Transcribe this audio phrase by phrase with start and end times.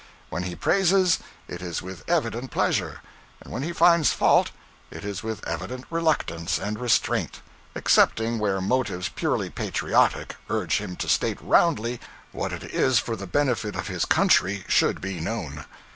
[0.31, 3.01] When he praises, it is with evident pleasure;
[3.39, 4.49] and when he finds fault,
[4.89, 7.41] it is with evident reluctance and restraint,
[7.75, 12.01] excepting where motives purely patriotic urge him to state roundly
[12.31, 15.65] what it is for the benefit of his country should be known.